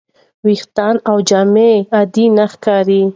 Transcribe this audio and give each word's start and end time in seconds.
ویښتان 0.45 0.95
او 1.09 1.15
جامې 1.29 1.71
عادي 1.95 2.25
نه 2.37 2.45
ښکاري. 2.53 3.01